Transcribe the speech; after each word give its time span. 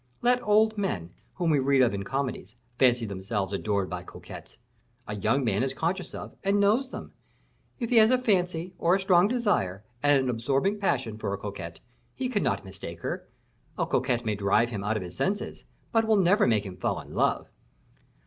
Let 0.23 0.41
old 0.41 0.79
men, 0.79 1.11
whom 1.35 1.51
we 1.51 1.59
read 1.59 1.83
of 1.83 1.93
in 1.93 2.01
comedies, 2.01 2.55
fancy 2.79 3.05
themselves 3.05 3.53
adored 3.53 3.87
by 3.87 4.01
coquettes. 4.01 4.57
A 5.07 5.15
young 5.15 5.43
man 5.43 5.61
is 5.61 5.75
conscious 5.75 6.15
of, 6.15 6.35
and 6.43 6.59
knows 6.59 6.89
them; 6.89 7.13
if 7.79 7.91
he 7.91 7.97
has 7.97 8.09
a 8.09 8.17
fancy, 8.17 8.73
or 8.79 8.95
a 8.95 8.99
strong 8.99 9.27
desire, 9.27 9.83
and 10.01 10.17
an 10.19 10.27
absorbing 10.31 10.79
passion, 10.79 11.19
for 11.19 11.35
a 11.35 11.37
coquette, 11.37 11.81
he 12.15 12.29
cannot 12.29 12.65
mistake 12.65 13.01
her; 13.01 13.27
a 13.77 13.85
coquette 13.85 14.25
may 14.25 14.33
drive 14.33 14.71
him 14.71 14.83
out 14.83 14.97
of 14.97 15.03
his 15.03 15.15
senses, 15.15 15.65
but 15.91 16.07
will 16.07 16.17
never 16.17 16.47
make 16.47 16.65
him 16.65 16.77
fall 16.77 16.99
in 16.99 17.13
love. 17.13 17.51